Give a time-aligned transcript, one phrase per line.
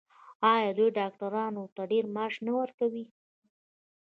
[0.53, 3.05] آیا دوی ډاکټرانو ته ډیر معاش نه ورکوي؟